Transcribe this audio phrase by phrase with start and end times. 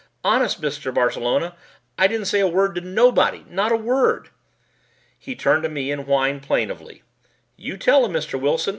[0.23, 0.91] "Honest, Mr.
[0.91, 1.55] Barcelona,
[1.95, 3.45] I didn't say a word to nobody.
[3.47, 4.31] Not a word."
[5.19, 7.03] He turned to me and whined plaintively,
[7.55, 8.41] "You tell him, Mr.
[8.41, 8.69] Wilson.